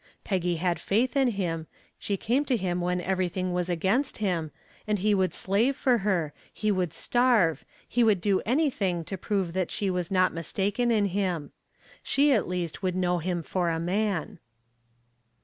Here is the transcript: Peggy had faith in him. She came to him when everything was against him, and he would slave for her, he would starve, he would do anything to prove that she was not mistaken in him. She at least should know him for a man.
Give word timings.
Peggy 0.23 0.55
had 0.55 0.79
faith 0.79 1.15
in 1.15 1.27
him. 1.27 1.67
She 1.99 2.17
came 2.17 2.43
to 2.45 2.57
him 2.57 2.81
when 2.81 2.99
everything 3.01 3.53
was 3.53 3.69
against 3.69 4.17
him, 4.17 4.49
and 4.87 4.97
he 4.97 5.13
would 5.13 5.31
slave 5.31 5.75
for 5.75 5.99
her, 5.99 6.33
he 6.51 6.71
would 6.71 6.91
starve, 6.91 7.63
he 7.87 8.03
would 8.03 8.19
do 8.19 8.41
anything 8.43 9.03
to 9.03 9.15
prove 9.15 9.53
that 9.53 9.69
she 9.69 9.91
was 9.91 10.09
not 10.09 10.33
mistaken 10.33 10.89
in 10.89 11.05
him. 11.05 11.51
She 12.01 12.31
at 12.33 12.47
least 12.47 12.79
should 12.81 12.95
know 12.95 13.19
him 13.19 13.43
for 13.43 13.69
a 13.69 13.79
man. 13.79 14.39